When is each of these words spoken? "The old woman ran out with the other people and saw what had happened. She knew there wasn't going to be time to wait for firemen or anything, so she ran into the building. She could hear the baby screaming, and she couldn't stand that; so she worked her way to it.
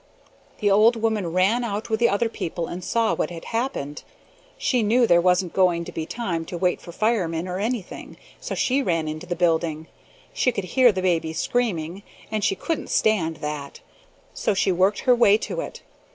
"The 0.61 0.71
old 0.71 0.95
woman 0.95 1.31
ran 1.31 1.63
out 1.63 1.91
with 1.91 1.99
the 1.99 2.09
other 2.09 2.27
people 2.27 2.65
and 2.65 2.83
saw 2.83 3.13
what 3.13 3.29
had 3.29 3.45
happened. 3.45 4.01
She 4.57 4.81
knew 4.81 5.05
there 5.05 5.21
wasn't 5.21 5.53
going 5.53 5.85
to 5.85 5.91
be 5.91 6.07
time 6.07 6.43
to 6.45 6.57
wait 6.57 6.81
for 6.81 6.91
firemen 6.91 7.47
or 7.47 7.59
anything, 7.59 8.17
so 8.39 8.55
she 8.55 8.81
ran 8.81 9.07
into 9.07 9.27
the 9.27 9.35
building. 9.35 9.85
She 10.33 10.51
could 10.51 10.63
hear 10.63 10.91
the 10.91 11.03
baby 11.03 11.33
screaming, 11.33 12.01
and 12.31 12.43
she 12.43 12.55
couldn't 12.55 12.89
stand 12.89 13.37
that; 13.45 13.81
so 14.33 14.55
she 14.55 14.71
worked 14.71 15.01
her 15.01 15.13
way 15.13 15.37
to 15.37 15.61
it. 15.61 15.83